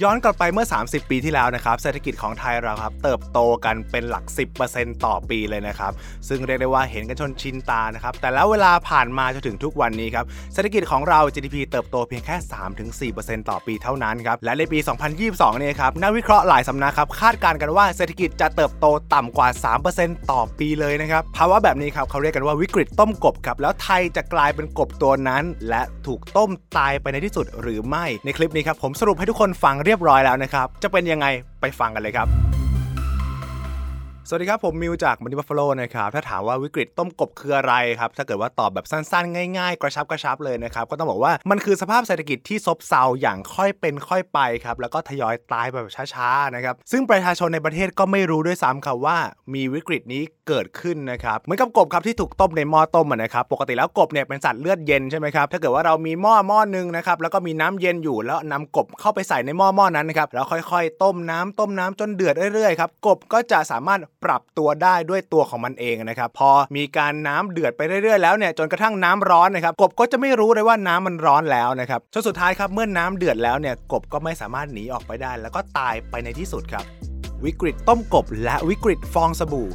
[0.00, 4.24] ย้อนกลับไปเมื่อ 30 ปีที่แล้วนะครับเศรษฐกิจของไทยเราครับเติบโตกันเป็นหลัก
[4.64, 5.92] 10%ต่อปีเลยนะครับ
[6.28, 10.24] ซึ่งเรียกได้ว่าเห็นกันชนชินตานะครับแต่แล้วเวลาผ่านมาจนถึงทุกวันนี้ครับ
[10.54, 12.36] เศรษฐกิจของเรา GDP เติบโตเพียงแค่
[13.12, 14.78] 3-4%ต่อปีเท่านั้นครับและในปี
[15.18, 19.48] 2022 เนี่ยครับนักวิเคราะห์หลายสำนักครับคาดการณ์กันว่าเศรษฐกิจจะเติบโตต่ำกว่า
[19.88, 31.26] 3%ต่อปีเลยนะครับภาวะแบบนี้ครับเขาเรียกกันว่าวิกฤตต้มกบครับแล้วไทยจะกลายเป็นกบตัวนั้น และถูกต้มตายไปในที่สุดหรือไม่ในคลิปนี้ครับผมสรุปให้ทุกคนฟังเรียบร้อยแล้วนะครับ จะเป็นยังไง
[31.60, 32.28] ไปฟังกันเลยครับ
[34.32, 49.18] สวัสดีครับ ผมมิวจากมันนี่บัฟฟาโลนะครับ ถ้าถามว่าวิกฤตต้มกบคืออะไรครับ ถ้าเกิดว่าตอบแบบสั้นๆ ง่ายๆ กระชับกระชับเลยนะครับ ก็ต้องบอกว่ามันคือสภาพเศรษฐกิจที่ซบเซาอย่างค่อยเป็นค่อยไปครับ แล้วก็ทยอยตายแบบช้าๆนะครับ ซึ่งประชาชนในประเทศก็ไม่รู้ด้วยซ้ำครับว่า
[49.54, 76.84] มีวิกฤตนี้เกิดขึ้นนะครับเหมือนกับกบครับที่ถูกต้มในหม้อต้มนะครับปกติแล้วกบเนี่ยเป็นสัตว์เลือดเย็นใช่ไหมครับถ้าเกิดว่าเรามีหม้อหม้อนึงนะครับแล้วก็มีน้ำเย็นอยู่แล้วนำกบเข้าไปใส่ในหม้อหม้อนั้นนะครับแล้วค่อยๆ ต้มน้ำต้มน้ำจนเดือดเรื่อยๆครับกบก็จะสามารถปรับตัวได้ด้วยตัวของมันเองนะครับพอมีการน้ำเดือดไปเรื่อยๆแล้วเนี่ยจนกระทั่งน้ำร้อนนะครับกบก็จะไม่รู้เลยว่าน้ำมันร้อนแล้วนะครับจนสุดท้ายครับเมื่อน้ำเดือดแล้วเนี่ยกบก็ไม่สามารถหนีออกไปได้ แล้วก็ตายไปในที่สุดครับ
[77.44, 79.68] วิกฤตต้มกบและวิกฤตฟองสบู่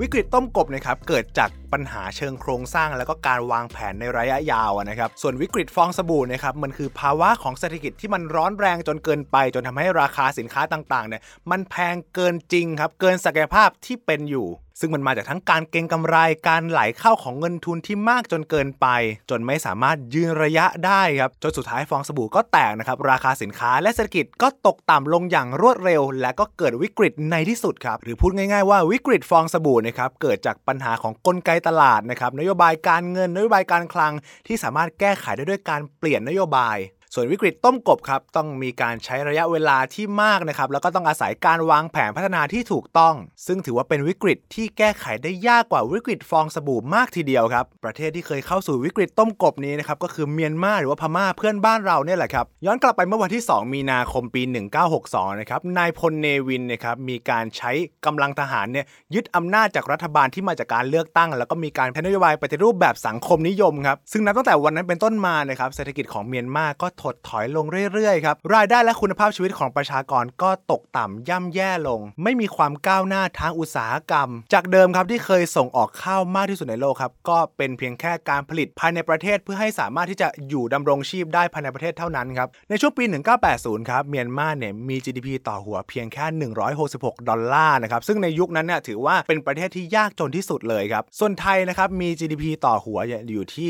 [0.00, 14.46] วิกฤตต้มกบนะครับเกิดจากปัญหาเชิงโครงสร้าง แล้วก็การวางแผนในระยะยาวนะครับส่วนวิกฤตฟองสบู่นะครับมันคือภาวะของเศรษฐกิจที่มันร้อนแรงจนเกินไป จนทำให้ราคาสินค้าต่างๆเนี่ยมันแพงเกินจริงครับเกินศักยภาพที่เป็นอยู่
[14.80, 16.16] ซึ่งมันมาจากทั้งการเก็งกำไร
[16.48, 18.86] การไหลเข้าของเงินทุนที่มากจนเกินไป
[19.30, 34.12] จนไม่สามารถยืนระยะได้ครับจนสุดท้ายฟองสบู่ก็แตกนะครับราคาสินค้าและเศรษฐกิจก็ตกต่ำลงอย่างรวดเร็ว และก็เกิดวิกฤตในที่สุดครับหรือพูดง่ายๆว่าวิกฤตฟองสบู่นะครับเกิดจากปัญหาของกลไกตลาดนะครับนโยบายการเงินนโยบายการคลัง
[34.46, 36.76] ที่สามารถแก้ไขได้ด้วยการเปลี่ยนนโยบาย
[37.14, 43.14] ส่วนวิกฤตต้มกบครับต้องมีการใช้ระยะเวลาที่มากนะครับแล้วก็ต้องอาศัยการวางแผนพัฒนาที่ถูกต้อง
[43.46, 54.42] ซึ่งถือว่าเป็นวิกฤตที่แก้ไขได้ยากกว่าวิกฤตฟองสบู่มากทีเดียวครับ ประเทศที่เคยเข้าสู่วิกฤตต้มกบนี้นะครับก็คือเมียนมาหรือว่าพม่าเพื่อนบ้านเราเนี่ยแหละครับย้อนกลับไปเมื่อวันที่ 2 มีนาคมปี
[54.90, 57.70] 1962นะครับนายพลเนวินนะครับมีการใช้
[58.06, 83.04] กำลังทหารเนี่ยยึดอำนาจจากรัฐบาลที่มาจากการเลือกตั้ง แล้วก็มีการแผนนโยบายปฏิรูปแบบสังคมนิยมครับซึ่งนับตั้งแต่วันนั้นเป็นต้นมานะครับเศรษฐกิจของเมียนมาก็ถดถอยลงเรื่อยๆครับรายได้และคุณภาพชีวิตของประชากรก็ตกต่ำย่ำแย่ลง ไม่มีความก้าวหน้าทางอุตสาหกรรม จากเดิมครับที่เคยส่งออกข้าวมากที่สุดในโลกครับก็เป็นเพียงแค่การผลิตภายในประเทศเพื่อให้สามารถที่จะอยู่ดำรงชีพได้ภายในประเทศเท่านั้นครับในช่วงปี
[83.46, 86.52] 1980 ครับเมียนมาเนี่ยมี GDP ต่อหัวเพียงแค่
[86.82, 92.98] 166 ดอลลาร์นะครับซึ่งในยุคนั้นเนี่ยถือว่าเป็นประเทศที่ยากจนที่สุดเลยครับส่วนไทยนะครับมี GDP ต่อหัว
[93.30, 93.68] อยู่ที่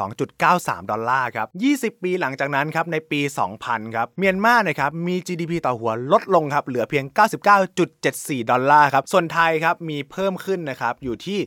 [0.00, 1.46] 682.93 ดอลลาร์ครับ
[1.96, 3.20] 20 ปีหลังจากนั้นครับในปี
[3.58, 7.04] 2000 ครับเมียนมานะครับมี GDP ต่อหัวลดลงครับเหลือเพียง
[7.72, 11.38] 99.74 ดอลลาร์ครับส่วนไทยครับมีเพิ่มขึ้นนะครับอยู่ที่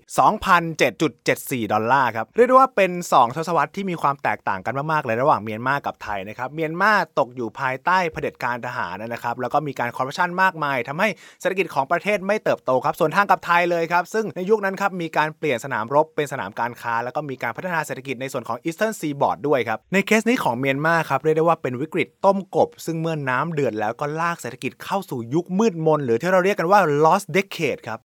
[1.66, 11.10] 2,007.74 ดอลลาร์ครับเรียกได้ว่าเป็น 2 ทศวรรษที่มีความแตกต่างกันมากๆเลยระหว่างเมียนมากับไทยนะครับเมียนมาตกอยู่ภายใต้เผด็จการทหารนะครับแล้วก็มีการคอร์รัปชันมากมายทำให้
[11.42, 28.00] เศรษฐกิจของประเทศไม่เติบโตครับส่วนทางกับไทยเลยครับซึ่งในยุคนั้นครับมีการเปลี่ยนสนามรบเป็นสนามการค้า แล้วก็มีการพัฒนาเศรษฐกิจในส่วนของ Eastern Seaboard ด้วยครับในเคสนี้ของเมียนมาครับเรียกได้ว่าเป็นวิกฤตต้มกบ ซึ่งเมื่อน้ำเดือดแล้วก็ลากเศรษฐกิจเข้าสู่ยุคมืดมน หรือที่เราเรียกกันว่า lost decade ครับ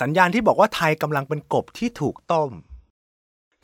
[0.00, 2.50] สัญญาณที่บอกว่าไทยกำลังเป็นกบที่ถูกต้ม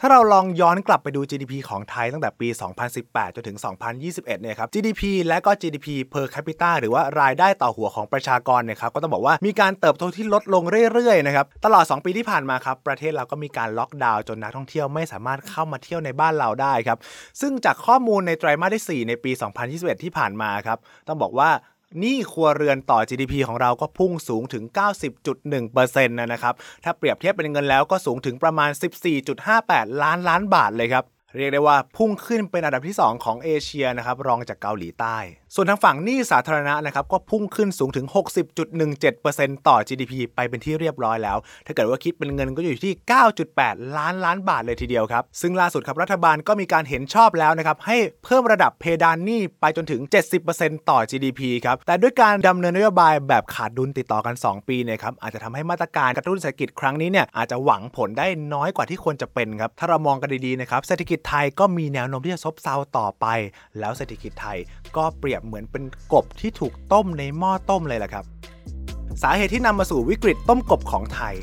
[0.01, 2.49] ถ้าเราลองย้อนกลับไปดู GDP ของไทยตั้งแต่ปี
[2.93, 3.59] 2018 จนถึง
[3.95, 16.99] 2021 เนี่ยครับ GDP และก็ GDP per capita หรือว่ารายได้ต่อหัวของประชากรเนี่ยครับ ก็ต้องบอกว่ามีการเติบโตที่ลดลงเรื่อยๆ นะครับ ตลอด 2 ปีที่ผ่านมาครับ ประเทศเราก็มีการล็อกดาวน์จนนักท่องเที่ยวไม่สามารถเข้ามาเที่ยวในบ้านเราได้ครับ
[17.41, 19.31] ซึ่งจากข้อมูลในไตรมาสที่ 4 ในปี
[19.69, 20.79] 2021 ที่ผ่านมาครับ
[21.09, 21.51] ต้องบอกว่า
[22.01, 24.65] หนี้ครัวเรือนต่อ GDP ของเราก็พุ่งสูงถึง
[25.37, 26.55] 90.1%นะครับ
[26.85, 28.71] ถ้าเปรียบเทียบเป็นเงินแล้วก็สูงถึงประมาณ
[29.37, 31.05] 14.58 ล้านล้านบาทเลยครับ
[31.37, 35.17] เรียกได้ว่าพุ่งขึ้นเป็นอันดับที่ 2 ของเอเชียนะครับรองจากเกาหลีใต้
[35.55, 38.07] ส่วนทางฝั่งหนี้สาธารณะนะครับก็พุ่งขึ้นสูงถึง
[38.87, 42.95] 60.17%ต่อ GDP ไปเป็นที่เรียบร้อยแล้ว ถ้าเกิดว่าคิดเป็นเงินก็อยู่ที่
[43.45, 50.01] 9.8 ล้านล้านบาทเลยทีเดียวครับ ซึ่งล่าสุดครับรัฐบาลก็มีการเห็นชอบแล้วนะครับให้เพิ่มระดับเพดานหนี้ไปจนถึง
[50.45, 63.27] 70%ต่อ GDP ครับแต่ด้วยการดำเนินนโยบายแบบขาดดุลติดต่อกัน 2 ปีเนี่ยครับอาจจะทำให้มาตรการกระตุ้นเศรษฐกิจครั้งนี้เนี่ยอาจจะหวังผลได้น้อยกว่าที่ควรจะเป็นครับถ้าเรามองกันดีๆนะครับเศรษฐกิจจไทยก็มีแนวโน้มที่จะซบเซาต่อไป
[63.79, 64.59] แล้วเศรษฐกิจไทย
[64.97, 68.25] ก็เปรียบเหมือนเป็นกบที่ถูกต้มในหม้อต้มเลยแหละครับ
[69.23, 71.35] สาเหตุที่นำมาสู่วิกฤตต้มกบของไทย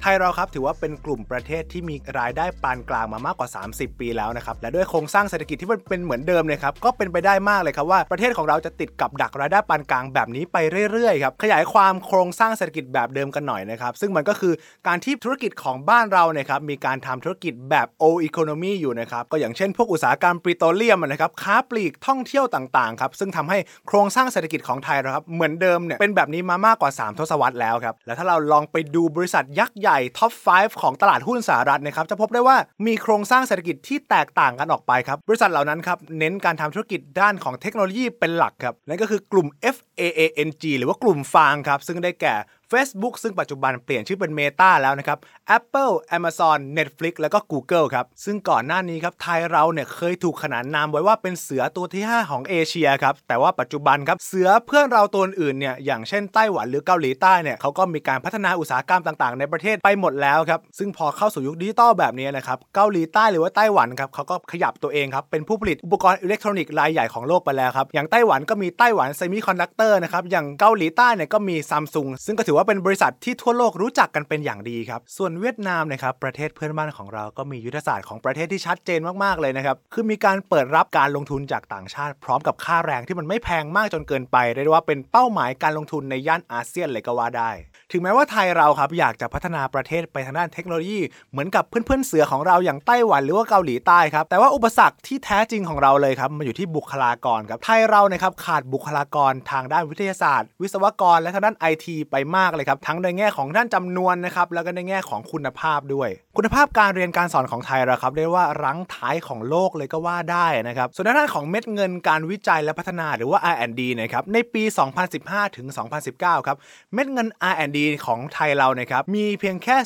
[0.00, 10.56] ไทยเราครับถือว่าเป็นกลุ่มประเทศที่มีรายได้ปานกลางมามากกว่า 30 ปีแล้วนะครับและด้วยโครงสร้างเศรษฐกิจที่มันเป็นเหมือนเดิมเลยครับก็เป็นไปได้มากเลยครับว่าประเทศของเราจะติดกับดักรายได้ปานกลางแบบนี้ไป
[10.92, 14.52] เรื่อยๆครับขยายความโครงสร้างเศรษฐกิจแบบเดิมกันหน่อยนะครับซึ่งมันก็คือ
[14.86, 23.58] การที่ธุรกิจของบ้านเราเนี่ยครับมีการทำธุรกิจแบบโออีโคโนมีอยู่นะครับก็อย่างเช่น พวกอุตสาหกรรมปิโตรเลียมนะครับค้าปลีกท่องเที่ยวต่างๆครับซึ่งทำให้
[23.88, 32.56] โครงสร้างเศรษฐกิจของไทยนะครับเหมือนเดิมเนี่ยเป็นแบบนี้มามากกว่า 3 ทศวรรษแล้วครับแล้วถ้าเราลองไปดูบริษัทยักษ์ใหญ่ท็อป 5 ของตลาดหุ้นสหรัฐนะครับจะพบได้ว่า
[32.86, 42.34] มีโครงสร้างเศรษฐกิจที่แตกต่างกันออกไปครับบริษัทเหล่านั้นครับเน้นการทำธุรกิจด้านของเทคโนโลยีเป็นหลักครับนั่นก็คือกลุ่ม F A A N G หรือว่ากลุ่ม FAANG ครับ ซึ่งได้แก่
[42.72, 45.18] Facebook ซึ่งปัจจุบันเปลี่ยนชื่อเป็น Meta แล้วนะครับ
[45.56, 68.68] Apple Amazon Netflix แล้วก็ Google ครับ ซึ่งก่อนหน้านี้ครับ ไทยเราเนี่ยเคยถูกขนานนามไว้ว่าเป็นเสือตัวที่ 5 ของเอเชียครับ แต่ว่าปัจจุบันครับ เสือเพื่อนเราตัวอื่นเนี่ย อย่างเช่นไต้หวันหรือเกาหลีใต้เนี่ยเขาก็มีการพัฒนาอุตสาหกรรมต่างๆ ในประเทศไปหมดแล้วครับ ซึ่งพอเข้าสู่ยุคดิจิตอลแบบนี้นะครับเกาหลีใต้หรือว่าไต้หวันครับเขาก็ขยับตัวเองครับเป็นผู้ผลิตอุปกรณ์อิเล็กทรอนิกส์รายใหญ่ของโลกไปแล้วครับอย่างไต้หวันก็มี
[68.78, 87.50] Taiwan Semiconductor นะครับ อย่างเกาหลีใต้เนี่ยก็มีซัมซุงซึ่งก็ถือว่าเป็นบริษัทที่ทั่วโลกรู้จักกันเป็นอย่างดีครับ ส่วนเวียดนามนะครับประเทศเพื่อนบ้านของเราก็มียุทธศาสตร์ของประเทศที่ชัดเจนมากๆเลยนะครับคือมีการเปิดรับการลงทุนจากต่างชาติ พร้อมกับค่าแรงที่มันไม่แพงมากจนเกินไปเรียกว่าเป็นเป้าหมายการลงทุนในย่านอาเซียนเลยก็ว่าได้
[87.92, 91.00] ถึงแม้ว่าไทยเราครับอยากจะพัฒนาประเทศไปทางด้านเทคโนโลยี
[91.30, 114.62] เหมือนกับเพื่อนๆเสือของเราอย่างไต้หวันหรือว่าเกาหลีใต้ครับแต่ว่าอุปสรรคที่แท้จริงของเราเลยครับมันอยู่ที่บุคลากรครับไทยเรานะครับขาดบุคลากรทางด้านวิทยาศาสตร์ วิศวกร และทางด้านไอทีไปมากเลยครับ ทั้งในแง่ของด้านจำนวนนะครับแล้วก็ในแง่ของคุณภาพด้วย คุณภาพการเรียนการสอนของไทยเราครับเรียกว่ารั้งท้ายของโลกเลยก็ว่าได้นะครับส่วนด้านของเม็ดเงินการวิจัยและพัฒนาหรือว่า R&D นะครับในปี
[115.10, 115.66] 2015 ถึง
[116.06, 116.56] 2019 ครับ
[116.94, 119.76] เม็ดเงิน R&D ของไทยเรานะครับมีเพียงแค่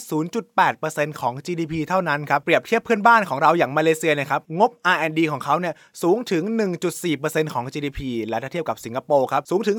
[0.54, 6.42] 0.8%ของ GDP เท่านั้นครับเปรียบเทียบเพื่อนบ้านของเราอย่างมาเลเซียนะครับงบ R&D ของเขาเนี่ยสูงถึง
[6.98, 9.78] 1.4%ของ GDP และถ้าเทียบกับสิงคโปร์ครับสูงถึง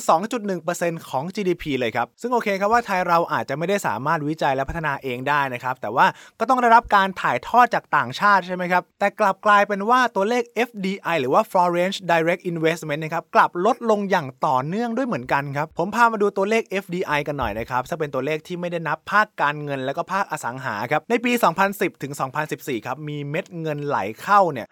[0.58, 6.06] 2.1%ของ GDP เลยครับ ซึ่งโอเคครับว่าไทยเราอาจจะไม่ได้สามารถวิจัยและพัฒนาเองได้นะครับ แต่ว่า
[6.40, 21.32] ก็ต้องได้รับการถ่ายทอดจากต่างชาติใช่ไหมครับ แต่กลับกลายเป็นว่าตัวเลข FDI หรือว่า Foreign Direct Investment นะครับ กลับลดลงอย่างต่อเนื่องด้วยเหมือนกันครับ ผมพามาดูตัวเลข FDI กันหน่อยนะครับซึ่งเป็นตัวเลขที่ไม่ได้นับภาคการเงินและก็ภาคอสังหาครับ ในปี
[21.68, 22.14] 2010 ถึง
[22.50, 24.68] 2014 ครับ มีเม็ดเงินไหลเข้าเนี่ย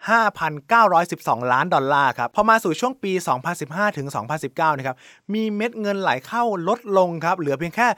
[0.68, 3.12] 5,912 ล้านดอลลาร์ครับ พอมาสู่ช่วงปี
[3.54, 4.06] 2015 ถึง
[4.42, 4.96] 2019 นะครับ
[5.34, 7.88] มีเม็ดเงินไหลเข้าลดลงครับ เหลือเพียงแค่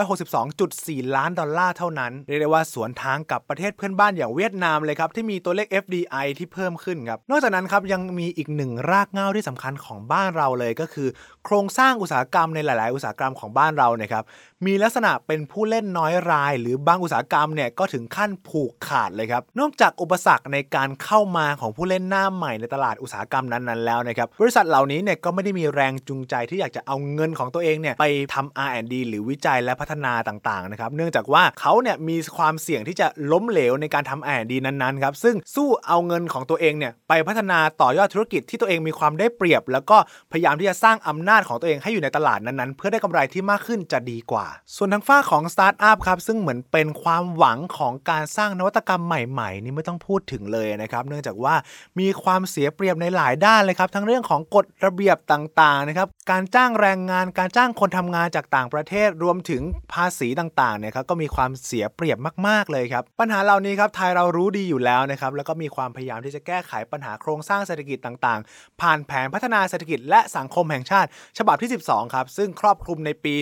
[0.00, 11.08] 3,662.4 ล้านดอลลาร์เท่านั้น เรียกได้ว่าสวนทางกับประเทศเพื่อนบ้านอย่างเวียดนามเลยครับที่มีตัวเลข FDI ที่เพิ่มขึ้นครับ นอกจากนั้นครับยังมีอีกหนึ่งรากเหง้าที่สำคัญของบ้านเราเลยก็คือ
[11.44, 14.24] โครงสร้างอุตสาหกรรมในหลาย ๆ อุตสาหกรรมของบ้านเราเนี่ยครับ
[14.66, 39.96] มีลักษณะเป็นผู้เล่นน้อยราย หรือบางอุตสาหกรรมเนี่ยก็ถึงขั้นผูกขาดเลยครับนอกจากอุปสรรคในการเข้ามาของผู้เล่นหน้าใหม่ในตลาดอุตสาหกรรมนั้น ๆ แล้วนะครับบริษัทเหล่านี้เนี่ยก็ไม่ได้มีแรงจูงใจที่อยากจะเอาเงินของตัวเองเนี่ยไปทำ R&D หรือวิจัยและพัฒนาต่างๆนะครับเนื่องจากว่าเขาเนี่ยมีความเสี่ยงที่จะล้มเหลวในการทำ R&D นั้นๆครับซึ่งสู้เอาเงินของตัวเองเนี่ยไปพัฒนาต่อยอดธุรกิจที่ตัวเองมีความได้เปรียบ แล้วก็
[40.32, 44.46] พยายามที่จะสร้างอำนาจของตัวเองให้อยู่ในตลาดนั้นๆ เพื่อได้กำไรที่มากขึ้นจะดีกว่า
[44.76, 51.54] ส่วนทางฝ้าของสตาร์ทอัพครับซึ่งเหมือนเป็นความหวังของการสร้างนวัตกรรมใหม่ๆ นี่ไม่ต้องพูดถึงเลยนะครับ เนื่องจากว่า
[51.98, 55.99] มีความเสียเปรียบในหลายด้านเลยครับ ทั้งเรื่องของกฎระเบียบต่างๆนะครับ
[56.30, 73.34] การจ้างแรงงานการจ้างคนทำงานจากต่างประเทศรวมถึงภาษีต่างๆเนี่ยครับก็มีความเสียเปรียบมาก ๆเลยครับปัญหาเหล่านี้ครับไทยเรารู้ดีอยู่แล้วนะครับแล้วก็มีความพยายามที่จะแก้ไขปัญหาโครงสร้างเศรษฐกิจต่างๆ ผ่านแผนพัฒนาเศรษฐกิจและสังคมแห่งชาติ ฉบับที่ 12ครับซึ่งครอบคลุมในปี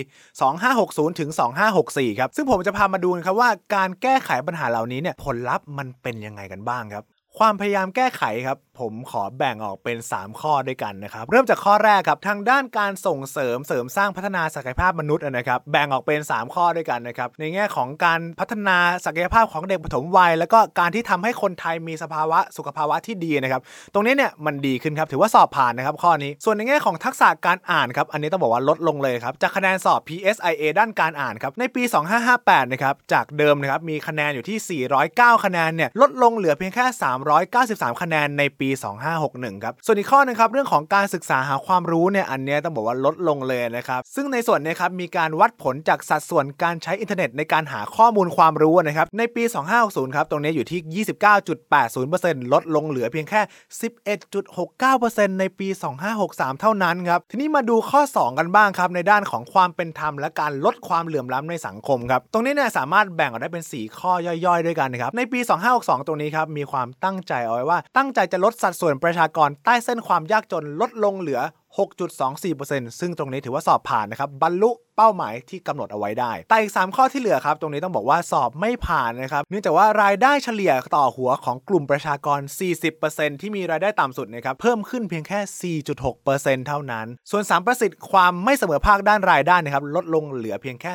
[0.57, 1.29] 2560ถึง
[1.75, 7.05] 2564ครับซึ่งผมจะพามาดูนะครับว่าการแก้ไขปัญหาเหล่านี้เนี่ยผลลัพธ์มันเป็นยังไงกันบ้างครับ
[7.37, 23.61] ความพยายามแก้ไขครับ ผมขอแบ่งออกเป็น 3 ข้อด้วยกันนะครับ เริ่มจากข้อแรกครับทางด้านการส่งเสริมเสริมสร้างพัฒนาศักยภาพมนุษย์นะครับแบ่งออกเป็น 3 ข้อด้วยกันนะครับในแง่ของการพัฒนาศักยภาพของเด็กปฐมวัย แล้วก็การที่ทำให้คนไทยมีสภาวะสุขภาวะที่ดีนะครับ
[23.93, 31.83] ตรงนี้เนี่ยมันดีขึ้นครับถือว่าสอบผ่านนะครับข้อนี้ส่วนในแง่ของทักษะการอ่านครับอันนี้ต้องบอกว่าลดลงเลยครับจากคะแนนสอบ PSIA ด้านการอ่านครับในปี
[32.27, 36.85] 2558นะครับจากเดิมนะครับมีคะแนนอยู่ที่ 409 คะแนนเนี่ยลดลงเหลือเพียงแค่
[37.43, 38.68] 393 คะแนนในปี
[39.13, 49.43] 2561 ครับ ส่วนอีกข้อนึงครับเรื่องของการศึกษาหาความรู้เนี่ยอันนี้ต้องบอกว่าลดลงเลยนะครับซึ่งในส่วนนี้ครับมีการวัดผลจากสัดส่วนการใช้อินเทอร์เน็ตในการหาข้อมูลความรู้นะครับในปี
[49.79, 51.05] 2560 ครับตรงนี้อยู่ที่
[51.77, 53.41] 29.80%ลดลงเหลือเพียงแค่
[54.39, 55.67] 11.69%ในปี
[56.15, 64.11] 2563 เท่านั้นครับทีนี้มาดูข้อ 2 กันบ้างครับในด้านของความเป็นธรรมและการลดความเหลื่อมล้ำในสังคมครับตรงนี้เนี่ยสามารถแบ่งออกได้เป็น 4 ข้อ
[64.45, 65.39] ย่อยๆ ด้วยกันนะครับในปี
[65.73, 71.39] 2562 ตรงนี้ครับมีความตั้งใจเอาไว้ว่าตั้งใจจะลดสัดส่วนประชากรใต้เส้นความยากจนลดลงเหลือ
[71.77, 82.39] 6.24%ซึ่งตรงนี้ถือว่าสอบผ่านนะครับบรรลุเป้าหมายที่กำหนดเอาไว้ได้ แต่อีก 3 ข้อที่เหลือครับ ตรงนี้ต้องบอกว่าสอบไม่ผ่านนะครับ เนื่องจากว่ารายได้เฉลี่ยต่อหัวของกลุ่มประชากร
[82.91, 90.93] 40%ที่มีรายได้ต่ำสุดนะครับ เพิ่มขึ้นเพียงแค่ 4.6%เท่านั้น ส่วน 3 ประสิทธิ์ความไม่เสมอภาคด้านรายได้นะครับ ลดลงเหลือเพียงแค่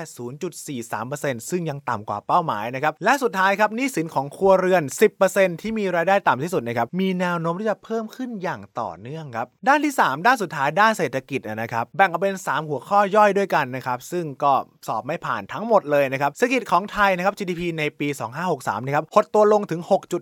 [0.78, 4.82] 0.43%ซึ่งยังต่ำกว่าเป้าหมายนะครับ และสุดท้ายครับหนี้สินของครัวเรือน
[5.22, 14.52] 10%ที่มีรายได้ต่ำที่สุดนะครับ มีแนวโน้มที่จะเพิ่มขึ้นอย่างต่อเนื่องครับ ด้านที่ 3 ด้านสุดท้ายาด้านเศรษฐกิจนะครับแบ่งออกเป็น 3 หัวข้อย่อยด้วยกันนะครับซึ่งก็
[14.86, 18.08] สอบไม่ผ่านทั้งหมดเลยนะครับเศรษฐกิจของไทยนะครับ GDP ในปี
[18.48, 19.80] 2563นะครับหดตัวลงถึง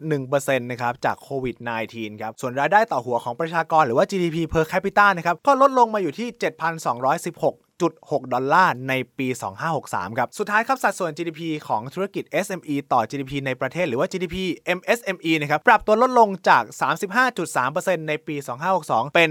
[0.09, 1.57] 6.1%นะครับจากโควิด
[1.89, 6.29] -19 ครับส่วนรายได้ต่อหัวของประชากรหรือว่า GDP per capita นะครับก็ลดลงมาอยู่ที่
[7.03, 7.62] 7,216
[8.11, 9.29] 6 ดอลลาร์ในปี
[9.73, 14.37] 2563 ครับ สุดท้ายครับ สัดส่วน GDP ของธุรกิจ SME ต่อ GDP ในประเทศหรือว่า GDP
[14.79, 16.63] MSME นะครับ ปรับตัวลดลงจาก
[17.37, 18.37] 35.3%ในปี
[18.77, 19.31] 2562 เป็น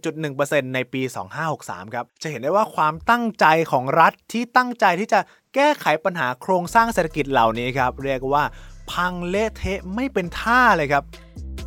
[0.00, 1.02] 34.1%ในปี
[1.48, 5.20] 2563 ครับ จะเห็นได้ว่าความตั้งใจของรัฐที่ตั้งใจที่จะ
[5.54, 8.44] แก้ไขปัญหาโครงสร้างเศรษฐกิจเหล่านี้ครับ เรียกว่า
[8.92, 11.04] พังเละเทะไม่เป็นท่าเลยครับ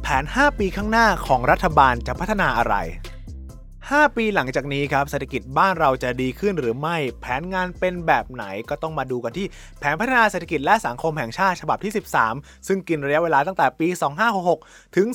[0.02, 2.76] แผน 5 ปีข้างหน้าของรัฐบาลจะพัฒนาอะไร
[3.98, 9.48] 5 ปีหลังจากนี้ครับเศรษฐกิจบ้านเราจะดีขึ้นหรือไม่ แผนงานเป็นแบบไหนก็ต้องมาดูกันที่
[9.80, 11.94] แผนพัฒนาเศรษฐกิจและสังคมแห่งชาติฉบับที่
[12.28, 13.88] 13 ซึ่งกินระยะเวลาตั้งแต่ปี
[14.42, 15.08] 2566 ถึง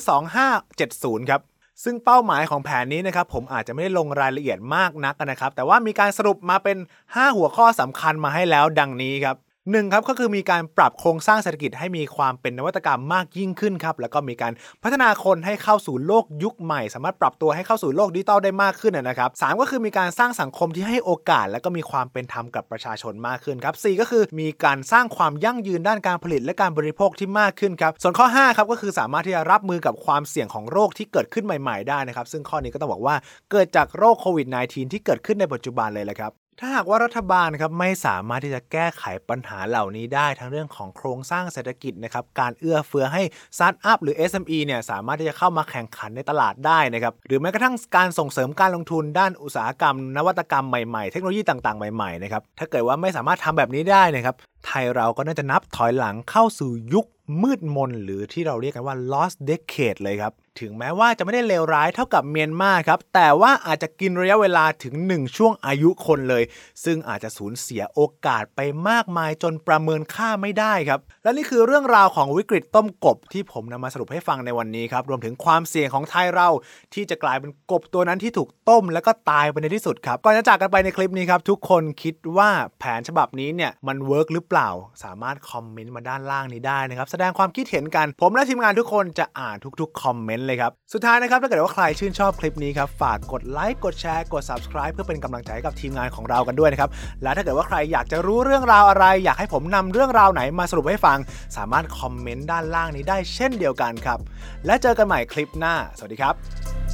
[0.61, 1.41] 2570 ครับ
[1.83, 9.35] ซึ่งเป้าหมายของแผนนี้นะครับผมอาจจะไม่ได้ลงรายละเอียดมากนักนะครับ แต่ว่ามีการสรุปมาเป็น 5 หัวข้อสำคัญมาให้แล้วดังนี้ครับ
[9.71, 33.15] หนึ่งครับก็คือมีการปรับโครงสร้างเศรษฐกิจให้มีความเป็นนวัตกรรมมากยิ่งขึ้นครับแล้วก็มีการพัฒนาคนให้เข้าสู่โลกยุคใหม่ สามารถปรับตัวให้เข้าสู่โลกดิจิตอลได้มากขึ้นนะครับสก็คือมีการสร้างสังคมที่ให้โอกาส และก็มีความเป็นธรรมกับประชาชนมากขึ้นครับสก็คือมีการสร้างความยั่งยืนด้านการผลิตและการบริโภคที่มากขึ้นครับส่วนข้อ5ครับก็คือสามารถที่จะรับมือกับความเสี่ยงของโรคที่เกิดขึ้นใหม่ ๆ ได้นะครับซึ่งข้อนี้ก็ต้องบอกว่า
[33.51, 43.23] เกิดจากโรคโควิด -19 ที่เกิดขึ้นในปัจจุบันเลยแหละครับ ถ้าหากว่ารัฐบาลครับไม่สามารถที่จะแก้ไขปัญหาเหล่านี้ได้ทั้งเรื่องของโครงสร้างเศรษฐกิจนะครับการเอื้อเฟื้อให้
[43.57, 54.35] สตาร์ทอัพหรือ SME เนี่ยสามารถที่จะเข้ามาแข่งขันในตลาดได้นะครับหรือแม้กระทั่งการส่งเสริมการลงทุนด้านอุตสาหกรรม นวัตกรรมใหม่ๆ เทคโนโลยีต่างๆ ใหม่ๆนะครับถ้าเกิดว่าไม่สามารถทำแบบนี้ได้นะครับ
[54.65, 57.05] ไทยเราก็น่าจะนับถอยหลังเข้าสู่ยุค
[57.41, 66.43] มืดมนหรือที่เราเรียกกันว่า lost decade เลยครับ ถึงแม้ว่าจะไม่ได้เลวร้ายเท่ากับเมียนมาครับแต่ว่าอาจจะกินระยะเวลาถึง 1 ช่วงอายุคนเลย
[66.83, 68.59] ซึ่งอาจจะสูญเสียโอกาสไป
[68.89, 76.49] มากมายจนประเมินค่าไม่ได้ครับ และนี่คือเรื่องราวของวิกฤตต้มกบที่ผมนำมาสรุปให้ฟังในวันนี้ครับรวมถึงความเสี่ยงของไทยเรา
[76.93, 82.49] ที่จะกลายเป็นกบตัวนั้นที่ถูกต้ม แล้วก็ตายไปในที่สุดครับก่อนจะจากกันไปในคลิปนี้ครับทุกคนคิดว่า
[82.79, 84.69] แผนฉบับนี้เนี่ยมัน work หรือเปล่า
[85.03, 96.89] สามารถคอมเมนต์มาด้านล่างนี้ได้นะครับแสดงความคิดเห็นกัน ผมและทีมงานทุกคนจะอ่านทุกๆคอมเมนต์เลยครับ สุดท้ายนะครับ ถ้าเกิดว่าใครชื่นชอบคลิปนี้ครับ ฝากกดไลค์กดแชร์กด subscribe เพื่อเป็นกำลังใจให้กับทีมงานของเรากันด้วยนะครับ
[97.23, 101.17] และถ้าเกิดว่าใครอยากจะรู้เรื่องราวอะไร อยากให้ผมนำเรื่องราวไหนมาสรุปให้ฟัง
[101.57, 104.19] สามารถคอมเมนต์ด้านล่างนี้ได้เช่นเดียวกันครับ
[104.65, 106.86] และเจอกันใหม่คลิปหน้า สวัสดีครับ